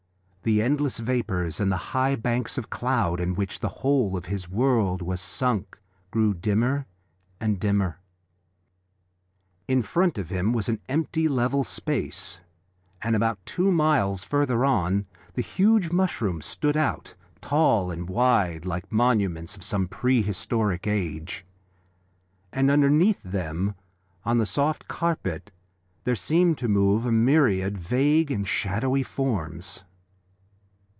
[0.43, 4.49] The endless vapours and the high banks of cloud in which the whole of this
[4.49, 5.77] world was sunk
[6.09, 6.87] grew dimmer
[7.39, 7.99] and dimmer.
[9.67, 12.39] In front of him was an empty level space,
[13.03, 18.89] and about two miles further on the huge mushrooms stood out, tall and wide like
[18.89, 21.45] the monuments of some prehistoric age.
[22.51, 23.75] And underneath them
[24.25, 25.51] on the soft carpet
[26.03, 29.83] there seemed to move a myriad vague and shadowy forms.